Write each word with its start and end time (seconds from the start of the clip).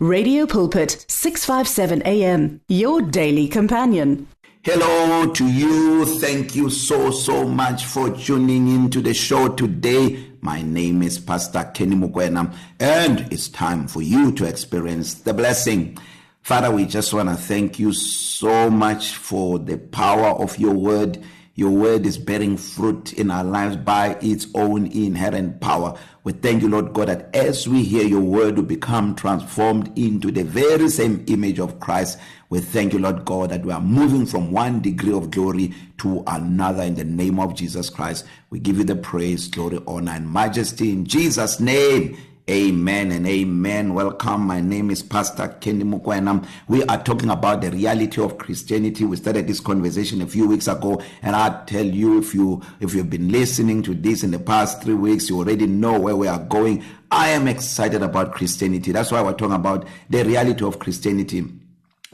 Radio 0.00 0.46
Pulpit 0.46 1.04
657 1.08 2.02
AM 2.06 2.60
your 2.68 3.02
daily 3.02 3.48
companion. 3.48 4.28
Hello 4.62 5.26
to 5.32 5.44
you. 5.44 6.04
Thank 6.20 6.54
you 6.54 6.70
so 6.70 7.10
so 7.10 7.44
much 7.48 7.84
for 7.84 8.08
tuning 8.10 8.68
in 8.68 8.90
to 8.90 9.00
the 9.00 9.12
show 9.12 9.48
today. 9.48 10.24
My 10.40 10.62
name 10.62 11.02
is 11.02 11.18
Pastor 11.18 11.68
Kenny 11.74 11.96
Mukwena 11.96 12.54
and 12.78 13.26
it's 13.32 13.48
time 13.48 13.88
for 13.88 14.00
you 14.00 14.30
to 14.34 14.44
experience 14.44 15.14
the 15.14 15.34
blessing. 15.34 15.98
Father, 16.42 16.70
we 16.70 16.84
just 16.84 17.12
want 17.12 17.28
to 17.28 17.34
thank 17.34 17.80
you 17.80 17.92
so 17.92 18.70
much 18.70 19.16
for 19.16 19.58
the 19.58 19.78
power 19.78 20.28
of 20.28 20.60
your 20.60 20.74
word. 20.74 21.18
Your 21.58 21.72
word 21.72 22.06
is 22.06 22.18
bearing 22.18 22.56
fruit 22.56 23.14
in 23.14 23.32
our 23.32 23.42
lives 23.42 23.74
by 23.78 24.16
its 24.22 24.46
own 24.54 24.86
inherent 24.92 25.60
power. 25.60 25.98
We 26.22 26.30
thank 26.30 26.62
you, 26.62 26.68
Lord 26.68 26.92
God, 26.92 27.08
that 27.08 27.34
as 27.34 27.66
we 27.66 27.82
hear 27.82 28.04
your 28.04 28.20
word, 28.20 28.58
we 28.58 28.62
become 28.62 29.16
transformed 29.16 29.90
into 29.98 30.30
the 30.30 30.44
very 30.44 30.88
same 30.88 31.24
image 31.26 31.58
of 31.58 31.80
Christ. 31.80 32.20
We 32.48 32.60
thank 32.60 32.92
you, 32.92 33.00
Lord 33.00 33.24
God, 33.24 33.50
that 33.50 33.66
we 33.66 33.72
are 33.72 33.80
moving 33.80 34.24
from 34.24 34.52
one 34.52 34.80
degree 34.80 35.12
of 35.12 35.32
glory 35.32 35.74
to 35.96 36.22
another 36.28 36.84
in 36.84 36.94
the 36.94 37.02
name 37.02 37.40
of 37.40 37.56
Jesus 37.56 37.90
Christ. 37.90 38.24
We 38.50 38.60
give 38.60 38.78
you 38.78 38.84
the 38.84 38.94
praise, 38.94 39.48
glory, 39.48 39.80
honor, 39.84 40.12
and 40.12 40.32
majesty 40.32 40.92
in 40.92 41.06
Jesus' 41.06 41.58
name. 41.58 42.16
Amen 42.50 43.12
and 43.12 43.26
amen. 43.26 43.92
Welcome. 43.92 44.46
My 44.46 44.62
name 44.62 44.90
is 44.90 45.02
Pastor 45.02 45.48
Kenny 45.60 45.84
Mukwena. 45.84 46.46
We 46.66 46.82
are 46.84 47.02
talking 47.02 47.28
about 47.28 47.60
the 47.60 47.70
reality 47.70 48.22
of 48.22 48.38
Christianity. 48.38 49.04
We 49.04 49.18
started 49.18 49.46
this 49.46 49.60
conversation 49.60 50.22
a 50.22 50.26
few 50.26 50.48
weeks 50.48 50.66
ago 50.66 51.02
and 51.20 51.36
I 51.36 51.62
tell 51.66 51.84
you 51.84 52.18
if 52.18 52.34
you 52.34 52.62
if 52.80 52.94
you've 52.94 53.10
been 53.10 53.30
listening 53.30 53.82
to 53.82 53.94
this 53.94 54.22
in 54.22 54.30
the 54.30 54.38
past 54.38 54.82
3 54.82 54.94
weeks 54.94 55.28
you 55.28 55.36
already 55.36 55.66
know 55.66 56.00
where 56.00 56.16
we 56.16 56.26
are 56.26 56.38
going. 56.38 56.82
I 57.10 57.28
am 57.28 57.48
excited 57.48 58.02
about 58.02 58.32
Christianity. 58.32 58.92
That's 58.92 59.12
why 59.12 59.20
we're 59.20 59.34
talking 59.34 59.54
about 59.54 59.86
the 60.08 60.24
reality 60.24 60.64
of 60.64 60.78
Christianity. 60.78 61.44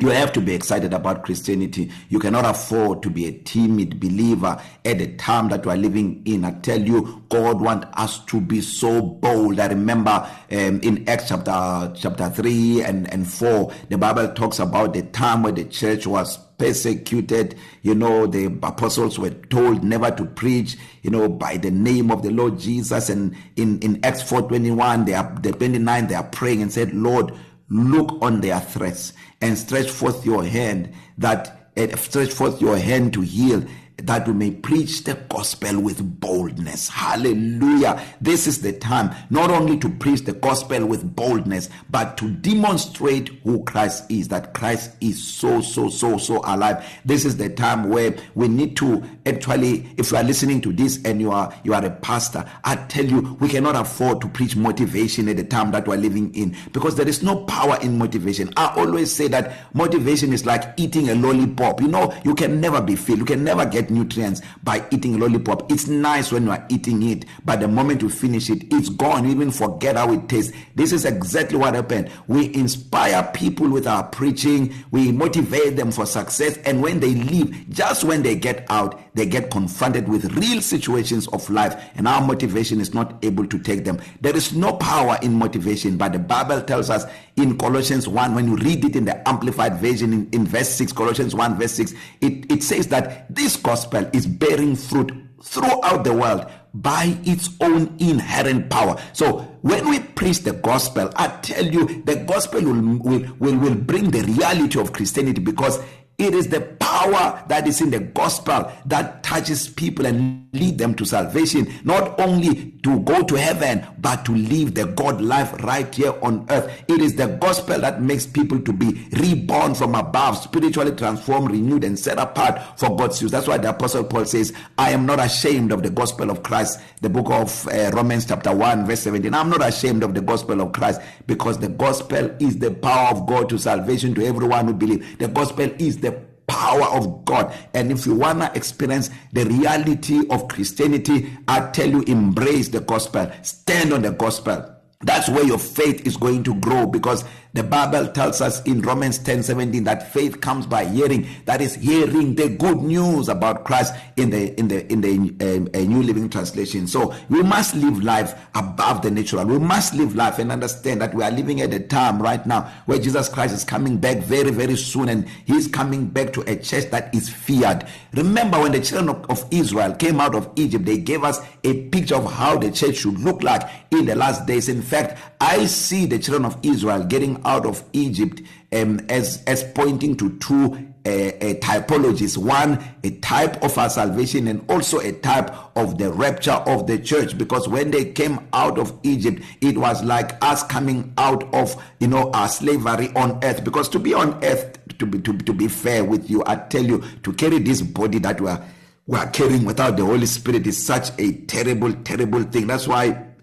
You 0.00 0.08
have 0.08 0.32
to 0.32 0.40
be 0.40 0.52
excited 0.52 0.92
about 0.92 1.22
Christianity. 1.22 1.92
You 2.08 2.18
cannot 2.18 2.44
afford 2.44 3.00
to 3.04 3.10
be 3.10 3.26
a 3.26 3.32
timid 3.32 4.00
believer 4.00 4.60
at 4.84 4.98
the 4.98 5.14
time 5.14 5.48
that 5.50 5.64
you 5.64 5.70
are 5.70 5.76
living 5.76 6.20
in. 6.24 6.44
I 6.44 6.50
tell 6.50 6.80
you, 6.80 7.22
God 7.28 7.60
wants 7.60 7.86
us 7.96 8.18
to 8.26 8.40
be 8.40 8.60
so 8.60 9.00
bold. 9.00 9.60
I 9.60 9.68
remember 9.68 10.28
um, 10.50 10.80
in 10.80 11.08
Acts 11.08 11.28
chapter 11.28 11.92
chapter 11.96 12.28
3 12.28 12.82
and, 12.82 13.12
and 13.12 13.30
4, 13.30 13.72
the 13.88 13.96
Bible 13.96 14.32
talks 14.32 14.58
about 14.58 14.94
the 14.94 15.02
time 15.02 15.44
where 15.44 15.52
the 15.52 15.64
church 15.64 16.08
was 16.08 16.38
persecuted 16.56 17.56
you 17.82 17.96
know 17.96 18.28
the 18.28 18.44
apostles 18.62 19.18
were 19.18 19.30
told 19.30 19.82
never 19.82 20.12
to 20.12 20.24
preach 20.24 20.76
you 21.02 21.10
know 21.10 21.28
by 21.28 21.56
the 21.56 21.70
name 21.70 22.12
of 22.12 22.22
the 22.22 22.30
Lord 22.30 22.60
Jesus 22.60 23.10
and 23.10 23.34
in 23.56 23.80
in 23.80 23.98
Acts 24.04 24.22
4:21 24.22 25.04
they 25.04 25.14
are 25.14 25.36
the 25.42 25.50
29 25.50 26.06
they 26.06 26.14
are 26.14 26.22
praying 26.22 26.62
and 26.62 26.72
said 26.72 26.94
Lord 26.94 27.32
look 27.68 28.18
on 28.20 28.40
their 28.40 28.60
threats 28.60 29.12
and 29.40 29.56
stretch 29.56 29.90
forth 29.90 30.24
your 30.24 30.44
hand 30.44 30.92
that 31.18 31.70
uh, 31.76 31.96
stretch 31.96 32.30
forth 32.30 32.60
your 32.60 32.76
hand 32.76 33.12
to 33.12 33.20
heal 33.20 33.64
that 33.98 34.26
we 34.26 34.34
may 34.34 34.50
preach 34.50 35.04
the 35.04 35.14
gospel 35.28 35.80
with 35.80 36.20
boldness. 36.20 36.88
Hallelujah. 36.88 38.02
This 38.20 38.46
is 38.46 38.60
the 38.60 38.72
time 38.72 39.14
not 39.30 39.50
only 39.50 39.78
to 39.78 39.88
preach 39.88 40.22
the 40.22 40.32
gospel 40.32 40.84
with 40.86 41.14
boldness 41.14 41.70
but 41.90 42.16
to 42.18 42.30
demonstrate 42.30 43.28
who 43.44 43.62
Christ 43.64 44.10
is 44.10 44.28
that 44.28 44.52
Christ 44.54 44.92
is 45.00 45.22
so 45.22 45.60
so 45.60 45.88
so 45.88 46.18
so 46.18 46.42
alive. 46.44 46.84
This 47.04 47.24
is 47.24 47.36
the 47.36 47.48
time 47.48 47.88
where 47.88 48.16
we 48.34 48.48
need 48.48 48.76
to 48.78 49.02
actually 49.26 49.88
if 49.96 50.10
you 50.10 50.16
are 50.16 50.24
listening 50.24 50.60
to 50.62 50.72
this 50.72 51.02
and 51.04 51.20
you 51.20 51.30
are 51.30 51.54
you 51.62 51.72
are 51.72 51.84
a 51.84 51.90
pastor 51.90 52.44
i 52.64 52.74
tell 52.76 53.04
you 53.04 53.36
we 53.40 53.48
cannot 53.48 53.76
afford 53.76 54.20
to 54.20 54.28
preach 54.28 54.56
motivation 54.56 55.28
at 55.28 55.36
the 55.36 55.44
time 55.44 55.70
that 55.70 55.86
we 55.86 55.94
are 55.94 55.98
living 55.98 56.34
in 56.34 56.54
because 56.72 56.96
there 56.96 57.08
is 57.08 57.22
no 57.22 57.44
power 57.44 57.78
in 57.82 57.98
motivation. 57.98 58.52
I 58.56 58.72
always 58.76 59.14
say 59.14 59.28
that 59.28 59.52
motivation 59.74 60.32
is 60.32 60.46
like 60.46 60.74
eating 60.76 61.10
a 61.10 61.14
lollipop. 61.14 61.80
You 61.80 61.88
know 61.88 62.14
you 62.24 62.34
can 62.34 62.60
never 62.60 62.80
be 62.80 62.96
filled. 62.96 63.18
You 63.20 63.24
can 63.24 63.44
never 63.44 63.64
get 63.66 63.83
nutrients 63.90 64.40
by 64.62 64.84
eating 64.90 65.18
lollipop. 65.18 65.70
It's 65.70 65.86
nice 65.86 66.32
when 66.32 66.44
you 66.44 66.50
are 66.50 66.64
eating 66.68 67.02
it 67.02 67.24
but 67.44 67.60
the 67.60 67.68
moment 67.68 68.02
you 68.02 68.08
finish 68.08 68.50
it 68.50 68.64
it's 68.72 68.88
gone. 68.88 69.24
You 69.24 69.30
even 69.30 69.50
forget 69.50 69.96
how 69.96 70.12
it 70.12 70.28
tastes. 70.28 70.52
This 70.74 70.92
is 70.92 71.04
exactly 71.04 71.58
what 71.58 71.74
happened. 71.74 72.10
We 72.26 72.54
inspire 72.54 73.22
people 73.34 73.68
with 73.68 73.86
our 73.86 74.04
preaching. 74.04 74.74
We 74.90 75.12
motivate 75.12 75.76
them 75.76 75.92
for 75.92 76.06
success. 76.06 76.56
And 76.58 76.82
when 76.82 77.00
they 77.00 77.14
leave 77.14 77.68
just 77.70 78.04
when 78.04 78.22
they 78.22 78.36
get 78.36 78.66
out 78.70 79.00
they 79.14 79.26
get 79.26 79.50
confronted 79.50 80.08
with 80.08 80.24
real 80.36 80.60
situations 80.60 81.28
of 81.28 81.48
life. 81.48 81.80
And 81.94 82.08
our 82.08 82.20
motivation 82.20 82.80
is 82.80 82.92
not 82.92 83.24
able 83.24 83.46
to 83.46 83.58
take 83.58 83.84
them. 83.84 84.00
There 84.20 84.36
is 84.36 84.52
no 84.54 84.72
power 84.74 85.18
in 85.22 85.34
motivation 85.34 85.96
but 85.96 86.12
the 86.12 86.18
bible 86.18 86.60
tells 86.62 86.90
us 86.90 87.04
in 87.36 87.58
Colossians 87.58 88.08
1 88.08 88.34
when 88.34 88.46
you 88.46 88.56
read 88.56 88.84
it 88.84 88.96
in 88.96 89.04
the 89.04 89.28
amplified 89.28 89.76
version 89.78 90.12
in, 90.12 90.28
in 90.32 90.46
verse 90.46 90.68
6 90.70 90.92
Colossians 90.92 91.34
1 91.34 91.58
verse 91.58 91.72
6 91.72 91.92
it 92.20 92.50
it 92.50 92.62
says 92.62 92.88
that 92.88 93.32
this 93.34 93.56
gospel 93.74 94.08
is 94.12 94.24
bearing 94.24 94.76
fruit 94.76 95.10
throughout 95.42 96.04
the 96.04 96.12
world 96.12 96.48
by 96.74 97.18
its 97.24 97.50
own 97.60 97.96
inherent 97.98 98.70
power. 98.70 98.96
So 99.12 99.54
when 99.62 99.88
we 99.88 99.98
preach 99.98 100.40
the 100.40 100.52
gospel 100.52 101.10
i 101.16 101.26
tell 101.40 101.64
you 101.64 102.02
the 102.04 102.16
gospel 102.16 102.60
will 102.62 102.98
will 102.98 103.26
will, 103.38 103.56
will 103.56 103.74
bring 103.74 104.10
the 104.10 104.22
reality 104.22 104.78
of 104.78 104.92
christianity 104.92 105.40
because 105.40 105.78
It 106.18 106.34
is 106.34 106.48
the 106.48 106.60
power 106.60 107.42
that 107.48 107.66
is 107.66 107.80
in 107.80 107.90
the 107.90 107.98
gospel 107.98 108.70
that 108.86 109.22
touches 109.24 109.68
people 109.68 110.06
and 110.06 110.48
lead 110.52 110.78
them 110.78 110.94
to 110.94 111.04
salvation, 111.04 111.66
not 111.82 112.18
only 112.20 112.70
to 112.84 113.00
go 113.00 113.22
to 113.24 113.34
heaven, 113.34 113.84
but 113.98 114.24
to 114.24 114.34
live 114.34 114.74
the 114.74 114.86
God 114.86 115.20
life 115.20 115.52
right 115.64 115.92
here 115.92 116.14
on 116.22 116.46
earth. 116.50 116.84
It 116.86 117.00
is 117.00 117.16
the 117.16 117.26
gospel 117.26 117.80
that 117.80 118.00
makes 118.00 118.26
people 118.26 118.60
to 118.60 118.72
be 118.72 119.08
reborn 119.12 119.74
from 119.74 119.94
above, 119.94 120.38
spiritually 120.38 120.92
transformed, 120.92 121.50
renewed, 121.50 121.82
and 121.82 121.98
set 121.98 122.18
apart 122.18 122.60
for 122.78 122.94
God's 122.94 123.20
use. 123.20 123.32
That's 123.32 123.48
why 123.48 123.58
the 123.58 123.70
Apostle 123.70 124.04
Paul 124.04 124.26
says, 124.26 124.52
I 124.78 124.90
am 124.90 125.06
not 125.06 125.18
ashamed 125.18 125.72
of 125.72 125.82
the 125.82 125.90
gospel 125.90 126.30
of 126.30 126.42
Christ. 126.42 126.80
The 127.00 127.08
book 127.10 127.30
of 127.30 127.66
uh, 127.68 127.90
Romans, 127.92 128.26
chapter 128.26 128.54
1, 128.54 128.86
verse 128.86 129.00
17. 129.00 129.34
I'm 129.34 129.50
not 129.50 129.66
ashamed 129.66 130.04
of 130.04 130.14
the 130.14 130.20
gospel 130.20 130.60
of 130.60 130.72
Christ 130.72 131.00
because 131.26 131.58
the 131.58 131.68
gospel 131.68 132.30
is 132.38 132.58
the 132.58 132.70
power 132.70 133.10
of 133.10 133.26
God 133.26 133.48
to 133.48 133.58
salvation 133.58 134.14
to 134.14 134.24
everyone 134.24 134.66
who 134.66 134.74
believes. 134.74 135.16
The 135.16 135.28
gospel 135.28 135.70
is 135.78 135.98
power 136.46 136.84
of 136.84 137.24
God. 137.24 137.54
And 137.74 137.90
if 137.90 138.06
you 138.06 138.14
want 138.14 138.40
to 138.40 138.52
experience 138.54 139.10
the 139.32 139.44
reality 139.44 140.26
of 140.30 140.48
Christianity 140.48 141.36
I 141.48 141.70
tell 141.70 141.88
you 141.88 142.02
embrace 142.02 142.68
the 142.68 142.80
gospel. 142.80 143.30
Stand 143.42 143.92
on 143.92 144.02
the 144.02 144.12
gospel. 144.12 144.70
That's 145.00 145.28
where 145.28 145.44
your 145.44 145.58
faith 145.58 146.06
is 146.06 146.16
going 146.16 146.44
to 146.44 146.54
grow 146.56 146.86
because 146.86 147.24
The 147.54 147.62
Bible 147.62 148.08
tells 148.08 148.40
us 148.40 148.60
in 148.64 148.82
Romans 148.82 149.20
10:17 149.20 149.84
that 149.84 150.12
faith 150.12 150.40
comes 150.40 150.66
by 150.66 150.86
hearing 150.86 151.28
that 151.44 151.60
is 151.60 151.76
hearing 151.76 152.34
the 152.34 152.48
good 152.48 152.82
news 152.82 153.28
about 153.28 153.64
Christ 153.64 153.94
in 154.16 154.30
the 154.30 154.58
in 154.58 154.66
the 154.66 154.92
in 154.92 155.00
the 155.00 155.32
uh, 155.40 155.78
uh, 155.78 155.82
New 155.84 156.02
Living 156.02 156.28
Translation. 156.28 156.88
So 156.88 157.14
we 157.28 157.44
must 157.44 157.76
live 157.76 158.02
life 158.02 158.34
above 158.56 159.02
the 159.02 159.10
natural. 159.12 159.46
We 159.46 159.60
must 159.60 159.94
live 159.94 160.16
life 160.16 160.40
and 160.40 160.50
understand 160.50 161.00
that 161.00 161.14
we 161.14 161.22
are 161.22 161.30
living 161.30 161.60
at 161.60 161.72
a 161.72 161.78
time 161.78 162.20
right 162.20 162.44
now 162.44 162.62
where 162.86 162.98
Jesus 162.98 163.28
Christ 163.28 163.54
is 163.54 163.62
coming 163.62 163.98
back 163.98 164.18
very 164.18 164.50
very 164.50 164.74
soon 164.74 165.08
and 165.08 165.28
he 165.44 165.54
is 165.54 165.68
coming 165.68 166.06
back 166.06 166.32
to 166.32 166.40
a 166.50 166.56
church 166.56 166.90
that 166.90 167.14
is 167.14 167.28
feared. 167.28 167.86
Remember 168.14 168.58
when 168.60 168.72
the 168.72 168.80
children 168.80 169.10
of, 169.10 169.30
of 169.30 169.46
Israel 169.52 169.94
came 169.94 170.20
out 170.20 170.34
of 170.34 170.50
Egypt, 170.56 170.84
they 170.86 170.98
gave 170.98 171.22
us 171.22 171.38
a 171.62 171.84
picture 171.90 172.16
of 172.16 172.32
how 172.32 172.58
the 172.58 172.72
church 172.72 172.96
should 172.96 173.20
look 173.20 173.44
like 173.44 173.62
in 173.92 174.06
the 174.06 174.16
last 174.16 174.44
days. 174.44 174.68
In 174.68 174.82
fact, 174.82 175.20
I 175.40 175.66
see 175.66 176.06
the 176.06 176.18
children 176.18 176.44
of 176.44 176.58
Israel 176.64 177.04
getting 177.04 177.43
out 177.44 177.66
of 177.66 177.82
Egypt 177.92 178.42
um, 178.72 179.00
as 179.08 179.42
as 179.46 179.62
pointing 179.62 180.16
to 180.16 180.36
two 180.38 180.74
uh, 181.06 181.10
uh, 181.10 181.54
typologies. 181.60 182.36
One 182.36 182.82
a 183.04 183.10
type 183.18 183.62
of 183.62 183.76
our 183.78 183.90
salvation 183.90 184.48
and 184.48 184.68
also 184.70 185.00
a 185.00 185.12
type 185.12 185.50
of 185.76 185.98
the 185.98 186.12
rapture 186.12 186.52
of 186.52 186.86
the 186.86 186.98
church. 186.98 187.36
Because 187.36 187.68
when 187.68 187.90
they 187.90 188.12
came 188.12 188.40
out 188.52 188.78
of 188.78 188.98
Egypt 189.02 189.42
it 189.60 189.78
was 189.78 190.02
like 190.02 190.42
us 190.42 190.62
coming 190.64 191.12
out 191.18 191.52
of 191.54 191.80
you 192.00 192.08
know 192.08 192.30
our 192.32 192.48
slavery 192.48 193.10
on 193.14 193.42
earth. 193.44 193.64
Because 193.64 193.88
to 193.90 193.98
be 193.98 194.14
on 194.14 194.42
earth 194.44 194.78
to 194.98 195.06
be 195.06 195.20
to, 195.20 195.36
to 195.38 195.52
be 195.52 195.68
fair 195.68 196.04
with 196.04 196.30
you 196.30 196.42
I 196.46 196.56
tell 196.56 196.84
you 196.84 197.02
to 197.22 197.32
carry 197.32 197.58
this 197.58 197.82
body 197.82 198.18
that 198.20 198.40
we 198.40 198.48
are 198.48 198.64
we 199.06 199.18
are 199.18 199.28
carrying 199.28 199.66
without 199.66 199.98
the 199.98 200.04
Holy 200.04 200.26
Spirit 200.26 200.66
is 200.66 200.82
such 200.82 201.10
a 201.18 201.32
terrible 201.42 201.92
terrible 201.92 202.42
thing. 202.44 202.66
That's 202.66 202.88
why 202.88 203.33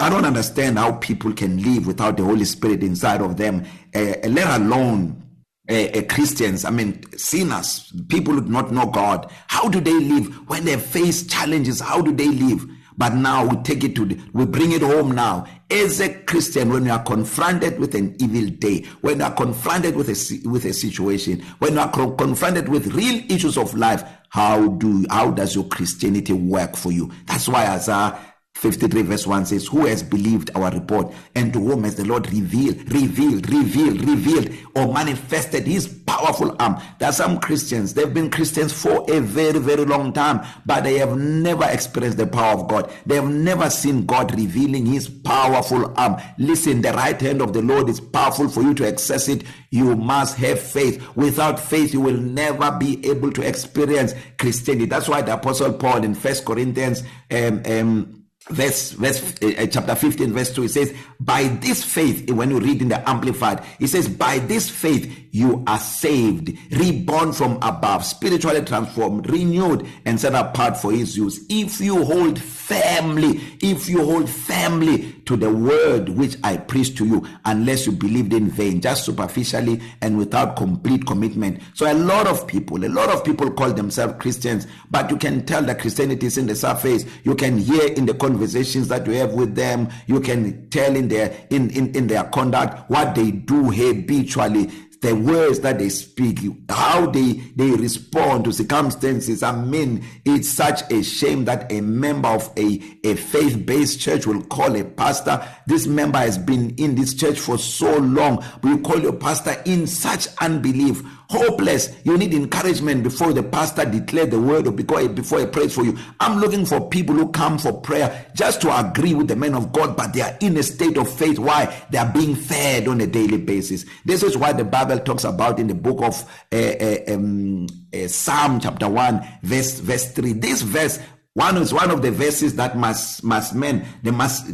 I 0.00 0.08
don't 0.08 0.24
understand 0.24 0.78
how 0.78 0.92
people 0.92 1.32
can 1.32 1.62
live 1.62 1.86
without 1.86 2.16
the 2.16 2.24
Holy 2.24 2.46
Spirit 2.46 2.82
inside 2.82 3.20
of 3.20 3.36
them, 3.36 3.66
uh, 3.94 4.14
let 4.28 4.60
alone 4.60 5.22
uh, 5.68 6.02
Christians, 6.08 6.64
I 6.64 6.70
mean, 6.70 7.02
sinners, 7.16 7.92
people 8.08 8.34
who 8.34 8.40
do 8.40 8.48
not 8.48 8.72
know 8.72 8.86
God. 8.86 9.30
How 9.48 9.68
do 9.68 9.80
they 9.80 9.92
live 9.92 10.48
when 10.48 10.64
they 10.64 10.76
face 10.76 11.26
challenges? 11.26 11.80
How 11.80 12.00
do 12.00 12.12
they 12.12 12.28
live? 12.28 12.66
But 12.96 13.14
now 13.14 13.46
we 13.46 13.56
take 13.62 13.84
it 13.84 13.94
to 13.96 14.04
the, 14.04 14.20
we 14.32 14.44
bring 14.46 14.72
it 14.72 14.82
home 14.82 15.12
now. 15.12 15.46
As 15.70 16.00
a 16.00 16.12
Christian, 16.24 16.70
when 16.70 16.84
you 16.84 16.92
are 16.92 17.02
confronted 17.02 17.78
with 17.78 17.94
an 17.94 18.16
evil 18.20 18.50
day, 18.50 18.84
when 19.00 19.20
you 19.20 19.24
are 19.24 19.32
confronted 19.32 19.96
with 19.96 20.08
a 20.08 20.48
with 20.48 20.64
a 20.64 20.72
situation, 20.72 21.40
when 21.60 21.74
you 21.74 21.80
are 21.80 21.90
confronted 21.90 22.68
with 22.68 22.88
real 22.88 23.22
issues 23.30 23.56
of 23.56 23.72
life, 23.74 24.02
how 24.30 24.68
do 24.68 25.06
how 25.08 25.30
does 25.30 25.54
your 25.54 25.64
Christianity 25.64 26.32
work 26.32 26.76
for 26.76 26.92
you? 26.92 27.10
That's 27.26 27.48
why 27.48 27.68
Isaiah 27.68 28.18
53 28.60 29.02
verse 29.02 29.26
1 29.26 29.46
says 29.46 29.66
who 29.68 29.86
has 29.86 30.02
believed 30.02 30.50
our 30.54 30.70
report? 30.70 31.14
And 31.34 31.50
to 31.54 31.58
whom 31.58 31.84
has 31.84 31.94
the 31.94 32.04
Lord 32.04 32.30
revealed 32.30 32.92
revealed 32.92 33.48
revealed 33.50 34.06
revealed 34.06 34.50
or 34.76 34.92
manifested 34.92 35.66
his 35.66 35.88
powerful 35.88 36.54
arm? 36.60 36.78
There 36.98 37.08
are 37.08 37.12
some 37.12 37.40
Christians 37.40 37.94
they've 37.94 38.12
been 38.12 38.30
Christians 38.30 38.74
for 38.74 39.10
a 39.10 39.18
very 39.20 39.58
very 39.58 39.86
long 39.86 40.12
time 40.12 40.46
but 40.66 40.84
they 40.84 40.98
have 40.98 41.16
never 41.16 41.64
experienced 41.64 42.18
the 42.18 42.26
power 42.26 42.60
of 42.60 42.68
God. 42.68 42.92
They 43.06 43.14
have 43.14 43.30
never 43.30 43.70
seen 43.70 44.04
God 44.04 44.38
revealing 44.38 44.84
his 44.84 45.08
powerful 45.08 45.94
arm. 45.96 46.20
Listen 46.36 46.82
the 46.82 46.92
right 46.92 47.18
hand 47.18 47.40
of 47.40 47.54
the 47.54 47.62
Lord 47.62 47.88
is 47.88 47.98
powerful 47.98 48.50
for 48.50 48.60
you 48.60 48.74
to 48.74 48.86
access 48.86 49.26
it. 49.28 49.42
You 49.70 49.96
must 49.96 50.36
have 50.36 50.60
faith. 50.60 51.16
Without 51.16 51.58
faith 51.58 51.94
you 51.94 52.02
will 52.02 52.18
never 52.18 52.70
be 52.72 53.02
able 53.08 53.32
to 53.32 53.40
experience 53.40 54.12
Christianity. 54.38 54.84
That's 54.84 55.08
why 55.08 55.22
the 55.22 55.32
apostle 55.32 55.72
Paul 55.72 56.04
in 56.04 56.14
first 56.14 56.44
Corinthians 56.44 57.02
um 57.30 57.62
um 57.64 58.19
verse 58.48 58.92
verse 58.92 59.34
uh, 59.42 59.66
chapter 59.70 59.94
15 59.94 60.32
verse 60.32 60.52
2 60.54 60.64
it 60.64 60.68
says 60.70 60.94
by 61.20 61.44
this 61.60 61.84
faith 61.84 62.30
when 62.30 62.50
you 62.50 62.58
read 62.58 62.80
in 62.80 62.88
the 62.88 63.08
amplified 63.08 63.62
it 63.78 63.88
says 63.88 64.08
by 64.08 64.38
this 64.38 64.68
faith 64.68 65.12
you 65.30 65.62
are 65.66 65.78
saved 65.78 66.56
reborn 66.72 67.32
from 67.32 67.58
above 67.62 68.04
spiritually 68.04 68.62
transformed 68.62 69.28
renewed 69.30 69.86
and 70.04 70.20
set 70.20 70.34
apart 70.34 70.76
for 70.76 70.92
his 70.92 71.16
use. 71.16 71.44
If 71.48 71.80
you 71.80 72.04
hold 72.04 72.40
firmly 72.40 73.40
if 73.60 73.88
you 73.88 74.04
hold 74.04 74.28
firmly 74.28 75.12
to 75.26 75.36
the 75.36 75.52
word 75.52 76.08
which 76.10 76.36
I 76.42 76.56
preach 76.56 76.96
to 76.98 77.06
you 77.06 77.26
unless 77.44 77.86
you 77.86 77.92
believed 77.92 78.32
in 78.32 78.50
vain 78.50 78.80
just 78.80 79.04
superficially 79.04 79.80
and 80.00 80.18
without 80.18 80.56
complete 80.56 81.06
commitment. 81.06 81.60
So 81.74 81.90
a 81.90 81.94
lot 81.94 82.26
of 82.26 82.46
people 82.46 82.84
a 82.84 82.88
lot 82.88 83.08
of 83.08 83.24
people 83.24 83.50
call 83.50 83.72
themselves 83.72 84.14
Christians 84.18 84.66
but 84.90 85.10
you 85.10 85.16
can 85.16 85.44
tell 85.46 85.62
that 85.62 85.80
Christianity 85.80 86.26
is 86.26 86.38
in 86.38 86.46
the 86.46 86.56
surface. 86.56 87.04
You 87.24 87.34
can 87.34 87.58
hear 87.58 87.88
in 87.92 88.06
the 88.06 88.14
conversations 88.14 88.88
that 88.88 89.06
you 89.06 89.12
have 89.14 89.32
with 89.34 89.54
them. 89.54 89.88
You 90.06 90.20
can 90.20 90.68
tell 90.70 90.94
in 90.94 91.08
their 91.08 91.34
in 91.50 91.70
in 91.70 91.94
in 91.94 92.06
their 92.06 92.24
conduct 92.24 92.90
what 92.90 93.14
they 93.14 93.30
do 93.30 93.70
habitually. 93.70 94.70
The 95.00 95.14
words 95.14 95.60
that 95.60 95.78
they 95.78 95.88
speak 95.88 96.40
how 96.68 97.06
they 97.06 97.32
they 97.56 97.70
respond 97.70 98.44
to 98.44 98.52
circumstances. 98.52 99.42
I 99.42 99.52
mean 99.52 100.04
it's 100.24 100.48
such 100.48 100.82
a 100.90 101.02
shame 101.02 101.44
that 101.46 101.72
a 101.72 101.80
member 101.80 102.28
of 102.28 102.52
a 102.58 102.82
a 103.04 103.14
faith 103.14 103.64
based 103.64 104.00
church 104.00 104.26
will 104.26 104.42
call 104.42 104.76
a 104.76 104.84
pastor. 104.84 105.46
This 105.66 105.86
member 105.86 106.18
has 106.18 106.36
been 106.36 106.74
in 106.76 106.94
this 106.94 107.14
church 107.14 107.38
for 107.38 107.56
so 107.58 107.96
long. 107.98 108.44
You 108.62 108.78
call 108.80 109.00
your 109.00 109.14
pastor 109.14 109.60
in 109.64 109.86
such 109.86 110.28
unbelief. 110.40 111.02
Hopeless. 111.30 111.94
You 112.02 112.18
need 112.18 112.34
encouragement 112.34 113.04
before 113.04 113.32
the 113.32 113.44
pastor 113.44 113.84
declare 113.84 114.26
the 114.26 114.40
word 114.40 114.66
or 114.66 114.72
before 114.72 115.08
before 115.08 115.38
he 115.38 115.46
prays 115.46 115.72
for 115.72 115.84
you. 115.84 115.96
I'm 116.18 116.40
looking 116.40 116.66
for 116.66 116.88
people 116.88 117.14
who 117.14 117.30
come 117.30 117.56
for 117.56 117.80
prayer 117.80 118.26
just 118.34 118.60
to 118.62 118.78
agree 118.78 119.14
with 119.14 119.28
the 119.28 119.36
man 119.36 119.54
of 119.54 119.72
god 119.72 119.96
but 119.96 120.12
they 120.12 120.22
are 120.22 120.36
in 120.40 120.56
a 120.56 120.62
state 120.62 120.98
of 120.98 121.08
faith. 121.08 121.38
Why? 121.38 121.84
They 121.90 121.98
are 121.98 122.12
being 122.12 122.34
fed 122.34 122.88
on 122.88 123.00
a 123.00 123.06
daily 123.06 123.38
basis. 123.38 123.86
This 124.04 124.24
is 124.24 124.36
why 124.36 124.52
the 124.52 124.64
bible 124.64 124.98
talks 124.98 125.22
about 125.22 125.60
in 125.60 125.68
the 125.68 125.74
book 125.74 126.02
of 126.02 126.28
uh, 126.52 126.56
uh, 126.56 127.14
um, 127.14 127.66
uh, 127.94 128.08
psalm 128.08 128.58
chapter 128.58 128.88
1 128.88 129.38
verse 129.42 129.78
verse 129.80 130.12
3 130.12 130.32
this 130.34 130.62
verse 130.62 130.98
one 131.34 131.56
is 131.58 131.72
one 131.72 131.90
of 131.90 132.02
the 132.02 132.10
verses 132.10 132.56
that 132.56 132.76
must 132.76 133.22
must 133.22 133.54
men 133.54 133.86
they 134.02 134.10
must 134.10 134.46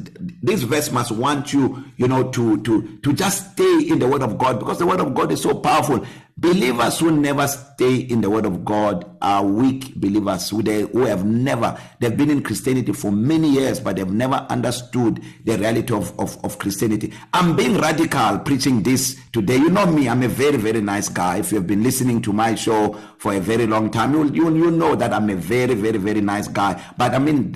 this 0.43 0.63
verse 0.63 0.91
must 0.93 1.11
want 1.11 1.53
you 1.53 1.83
you 1.97 2.07
know 2.07 2.31
to 2.31 2.61
to 2.63 2.99
to 2.99 3.15
just 3.15 3.53
stay 3.53 3.89
in 3.89 3.99
the 3.99 4.07
word 4.07 4.23
of 4.23 4.37
god 4.37 4.59
because 4.59 4.79
the 4.79 4.87
word 4.87 5.01
of 5.01 5.15
god 5.15 5.33
is 5.33 5.41
so 5.41 5.55
powerful. 5.55 6.05
Believers 6.39 6.99
who 6.99 7.11
never 7.11 7.47
stay 7.49 7.97
in 7.97 8.21
the 8.21 8.29
word 8.29 8.45
of 8.45 8.63
god 8.63 9.11
are 9.23 9.43
weak 9.43 9.95
believers 9.95 10.51
who 10.51 10.63
they 10.63 10.83
who 10.83 11.07
have 11.07 11.25
never 11.25 11.81
they've 11.99 12.15
been 12.17 12.29
in 12.29 12.43
christianity 12.43 12.93
for 12.93 13.11
many 13.11 13.49
years 13.49 13.81
but 13.81 13.97
they've 13.97 14.13
never 14.13 14.47
understood 14.51 15.23
the 15.45 15.57
reality 15.57 15.95
of 15.95 16.13
of 16.21 16.43
of 16.45 16.59
christianity. 16.59 17.11
I'm 17.33 17.57
being 17.57 17.79
radical 17.79 18.39
preaching 18.41 18.83
this 18.83 19.19
today. 19.33 19.57
You 19.57 19.71
know 19.71 19.87
me 19.87 20.11
i'm 20.11 20.23
a 20.23 20.29
very 20.29 20.59
very 20.59 20.83
nice 20.83 21.09
guy. 21.09 21.39
If 21.39 21.53
you've 21.53 21.67
been 21.67 21.83
listening 21.83 22.21
to 22.23 22.35
my 22.35 22.55
show 22.55 22.93
for 23.17 23.33
a 23.33 23.41
very 23.41 23.67
long 23.67 23.91
time 23.91 24.13
you 24.13 24.25
you, 24.33 24.55
you 24.55 24.71
know 24.71 24.95
that 24.95 25.15
i'm 25.15 25.31
a 25.31 25.37
very 25.37 25.75
very 25.75 25.99
very 25.99 26.21
nice 26.21 26.49
guy. 26.49 26.79
But 26.99 27.15
i 27.15 27.19
mean 27.19 27.55